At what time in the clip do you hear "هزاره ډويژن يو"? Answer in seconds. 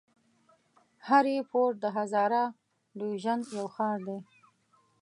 1.97-3.65